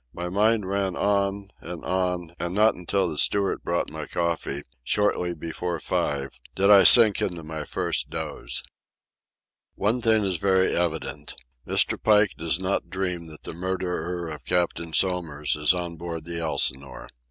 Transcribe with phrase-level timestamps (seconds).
[0.13, 5.35] My mind ran on, and on, and not until the steward brought my coffee, shortly
[5.35, 8.63] before five, did I sink into my first doze.
[9.75, 11.35] One thing is very evident.
[11.67, 12.01] Mr.
[12.01, 17.07] Pike does not dream that the murderer of Captain Somers is on board the Elsinore.